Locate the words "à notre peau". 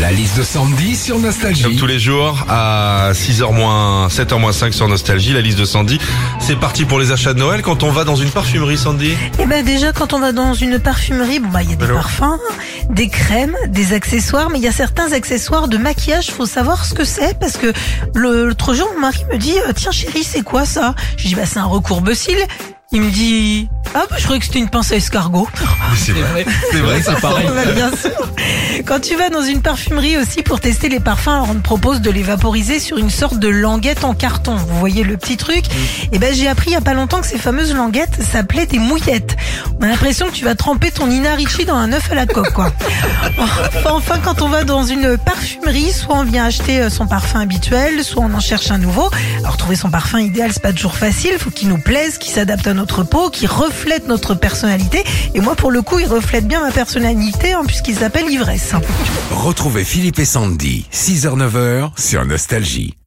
52.66-53.30